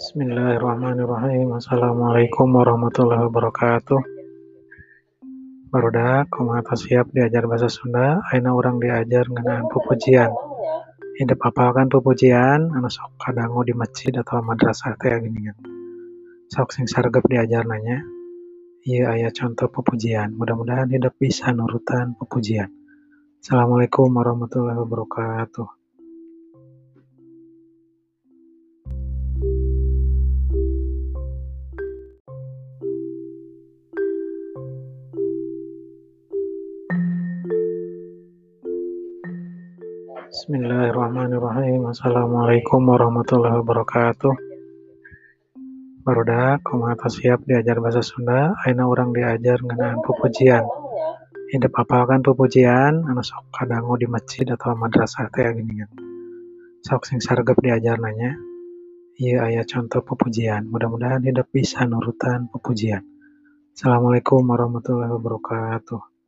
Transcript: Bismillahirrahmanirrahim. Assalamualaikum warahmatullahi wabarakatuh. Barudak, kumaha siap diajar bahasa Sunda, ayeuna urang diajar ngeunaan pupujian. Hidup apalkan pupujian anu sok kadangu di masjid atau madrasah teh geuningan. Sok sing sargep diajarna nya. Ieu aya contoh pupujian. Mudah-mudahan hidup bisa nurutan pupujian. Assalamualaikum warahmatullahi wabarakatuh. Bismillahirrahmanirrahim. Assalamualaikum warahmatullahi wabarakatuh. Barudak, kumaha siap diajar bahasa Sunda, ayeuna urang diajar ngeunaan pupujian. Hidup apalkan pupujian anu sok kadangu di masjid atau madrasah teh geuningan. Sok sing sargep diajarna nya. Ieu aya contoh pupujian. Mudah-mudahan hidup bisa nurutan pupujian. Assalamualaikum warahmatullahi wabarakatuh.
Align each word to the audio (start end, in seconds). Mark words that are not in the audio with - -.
Bismillahirrahmanirrahim. 0.00 1.60
Assalamualaikum 1.60 2.48
warahmatullahi 2.56 3.20
wabarakatuh. 3.28 4.00
Barudak, 5.68 6.32
kumaha 6.32 6.64
siap 6.72 7.12
diajar 7.12 7.44
bahasa 7.44 7.68
Sunda, 7.68 8.24
ayeuna 8.32 8.56
urang 8.56 8.80
diajar 8.80 9.28
ngeunaan 9.28 9.68
pupujian. 9.68 10.32
Hidup 11.20 11.44
apalkan 11.44 11.92
pupujian 11.92 12.72
anu 12.72 12.88
sok 12.88 13.20
kadangu 13.20 13.60
di 13.60 13.76
masjid 13.76 14.16
atau 14.16 14.40
madrasah 14.40 14.96
teh 14.96 15.20
geuningan. 15.20 15.60
Sok 16.48 16.72
sing 16.72 16.88
sargep 16.88 17.20
diajarna 17.28 17.76
nya. 17.84 18.00
Ieu 18.88 19.04
aya 19.04 19.28
contoh 19.28 19.68
pupujian. 19.68 20.32
Mudah-mudahan 20.32 20.88
hidup 20.96 21.12
bisa 21.20 21.52
nurutan 21.52 22.16
pupujian. 22.16 22.72
Assalamualaikum 23.36 24.08
warahmatullahi 24.16 24.80
wabarakatuh. 24.80 25.79
Bismillahirrahmanirrahim. 40.30 41.90
Assalamualaikum 41.90 42.86
warahmatullahi 42.86 43.66
wabarakatuh. 43.66 44.30
Barudak, 46.06 46.62
kumaha 46.62 46.94
siap 47.10 47.42
diajar 47.42 47.82
bahasa 47.82 47.98
Sunda, 47.98 48.54
ayeuna 48.62 48.86
urang 48.86 49.10
diajar 49.10 49.58
ngeunaan 49.58 49.98
pupujian. 50.06 50.62
Hidup 51.50 51.74
apalkan 51.74 52.22
pupujian 52.22 53.10
anu 53.10 53.26
sok 53.26 53.50
kadangu 53.50 53.98
di 53.98 54.06
masjid 54.06 54.46
atau 54.46 54.78
madrasah 54.78 55.26
teh 55.34 55.50
geuningan. 55.50 55.90
Sok 56.86 57.10
sing 57.10 57.18
sargep 57.18 57.58
diajarna 57.58 58.14
nya. 58.14 58.38
Ieu 59.18 59.42
aya 59.42 59.66
contoh 59.66 60.06
pupujian. 60.06 60.70
Mudah-mudahan 60.70 61.26
hidup 61.26 61.50
bisa 61.50 61.82
nurutan 61.90 62.46
pupujian. 62.46 63.02
Assalamualaikum 63.74 64.46
warahmatullahi 64.46 65.10
wabarakatuh. 65.10 66.19